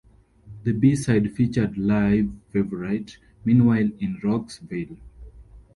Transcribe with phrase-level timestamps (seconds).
[0.63, 4.97] The b-side featured live favourite "Meanwhile In Rocksville".